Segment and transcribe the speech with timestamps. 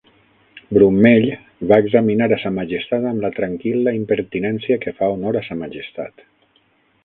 [0.77, 1.27] Brummell
[1.71, 6.29] va examinar a sa Majestat amb la tranquil·la impertinència que fa honor a sa Majestat.